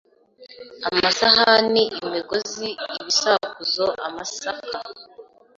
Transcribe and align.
Amasahani 0.89 1.83
imigozi 2.03 2.67
ibisakuzo 2.95 3.85
amasaka 4.07 4.77